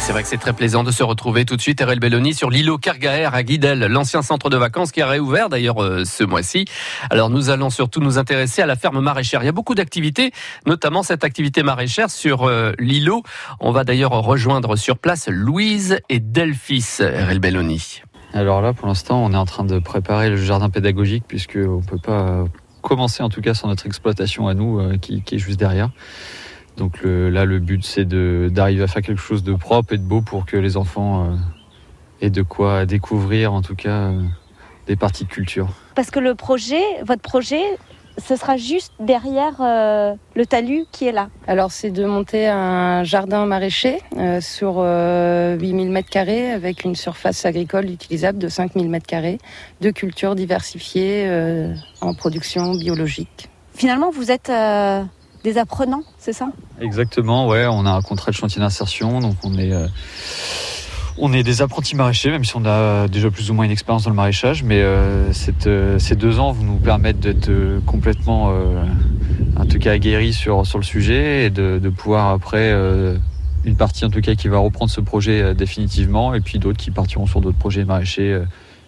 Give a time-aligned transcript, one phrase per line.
[0.00, 2.48] c'est vrai que c'est très plaisant de se retrouver tout de suite, RL Belloni, sur
[2.48, 6.64] l'îlot Cargaer à Guidel, l'ancien centre de vacances qui a réouvert d'ailleurs euh, ce mois-ci.
[7.10, 9.42] Alors nous allons surtout nous intéresser à la ferme maraîchère.
[9.42, 10.32] Il y a beaucoup d'activités,
[10.66, 13.22] notamment cette activité maraîchère sur euh, l'îlot.
[13.60, 18.02] On va d'ailleurs rejoindre sur place Louise et Delphis, RL Belloni.
[18.32, 21.84] Alors là, pour l'instant, on est en train de préparer le jardin pédagogique puisqu'on ne
[21.84, 22.44] peut pas
[22.80, 25.90] commencer en tout cas sur notre exploitation à nous euh, qui est juste derrière.
[26.80, 30.02] Donc le, là, le but, c'est d'arriver à faire quelque chose de propre et de
[30.02, 31.36] beau pour que les enfants euh,
[32.22, 34.22] aient de quoi découvrir, en tout cas, euh,
[34.86, 35.68] des parties de culture.
[35.94, 37.60] Parce que le projet, votre projet,
[38.16, 41.28] ce sera juste derrière euh, le talus qui est là.
[41.46, 47.44] Alors c'est de monter un jardin maraîcher euh, sur euh, 8000 m2 avec une surface
[47.44, 49.38] agricole utilisable de 5000 m2
[49.82, 53.50] de cultures diversifiées euh, en production biologique.
[53.74, 55.02] Finalement, vous êtes euh,
[55.44, 56.50] des apprenants, c'est ça?
[56.80, 59.86] Exactement, ouais, on a un contrat de chantier d'insertion, donc on est, euh,
[61.18, 64.04] on est des apprentis maraîchers, même si on a déjà plus ou moins une expérience
[64.04, 65.32] dans le maraîchage, mais euh,
[65.66, 67.50] euh, ces deux ans vont nous permettre d'être
[67.86, 68.52] complètement,
[69.56, 72.72] en tout cas, aguerris sur, sur le sujet et de, pouvoir après,
[73.64, 76.90] une partie en tout cas qui va reprendre ce projet définitivement, et puis d'autres qui
[76.90, 78.42] partiront sur d'autres projets maraîchers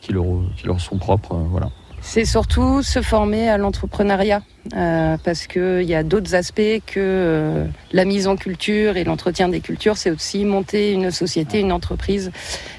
[0.00, 0.24] qui, leur,
[0.56, 1.70] qui leur sont propres, voilà.
[2.00, 4.42] C'est surtout se former à l'entrepreneuriat
[4.76, 9.48] euh, parce qu'il y a d'autres aspects que euh, la mise en culture et l'entretien
[9.48, 12.30] des cultures, c'est aussi monter une société, une entreprise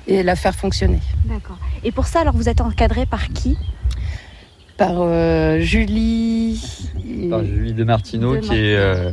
[0.08, 1.00] et la faire fonctionner.
[1.25, 1.58] D'accord.
[1.84, 3.58] Et pour ça, alors vous êtes encadré par qui?
[4.78, 6.90] Par euh, Julie.
[7.30, 9.12] Par Julie de Martino, De qui, est, euh,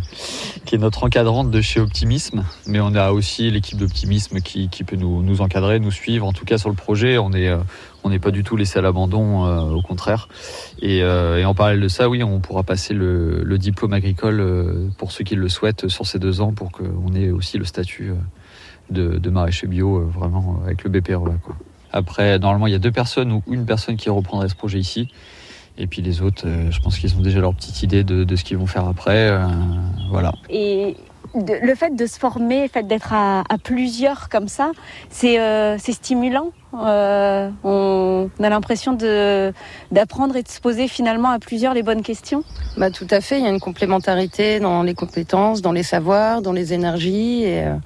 [0.66, 2.44] qui est notre encadrante de chez Optimisme.
[2.66, 6.26] Mais on a aussi l'équipe d'Optimisme qui, peut nous, encadrer, nous suivre.
[6.26, 7.58] En tout cas, sur le projet, on euh,
[8.04, 10.28] on n'est pas du tout laissé à l'abandon, euh, au contraire.
[10.82, 15.12] Et, euh, et en parallèle de ça, oui, on pourra passer le, diplôme agricole pour
[15.12, 18.12] ceux qui le souhaitent sur ces deux ans pour qu'on ait aussi le statut
[18.90, 20.90] de, maraîcher bio, vraiment avec le.
[21.00, 21.56] Quoi.
[21.92, 25.08] Après, normalement, il y a deux personnes ou une personne qui reprendrait ce projet ici.
[25.78, 28.56] Et puis les autres, je pense qu'ils ont déjà leur petite idée de ce qu'ils
[28.56, 29.30] vont faire après.
[30.08, 30.32] Voilà.
[31.36, 34.72] Le fait de se former, le fait d'être à, plusieurs comme ça,
[35.10, 36.52] c'est euh, stimulant.
[36.74, 38.92] Euh, on, a l'impression
[39.90, 42.42] d'apprendre et de se poser finalement à plusieurs les bonnes questions.
[42.76, 46.42] Bah, tout à fait, il y a une complémentarité dans les compétences, dans les savoirs,
[46.42, 47.44] dans les énergies.
[47.44, 47.76] Et, euh,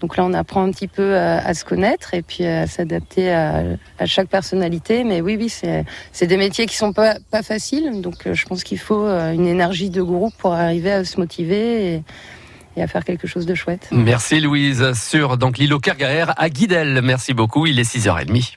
[0.00, 3.32] donc là, on apprend un petit peu à, à se connaître et puis à s'adapter
[3.32, 3.62] à,
[4.04, 5.02] chaque personnalité.
[5.04, 8.00] Mais oui, oui, c'est des métiers qui sont pas, pas faciles.
[8.00, 11.18] Donc euh, je pense qu'il faut euh, une énergie de groupe pour arriver à se
[11.18, 12.02] motiver
[12.76, 13.88] et à faire quelque chose de chouette.
[13.90, 17.00] Merci Louise sur donc l'îlot Cargaer à Guidel.
[17.02, 18.52] Merci beaucoup, il est 6h30.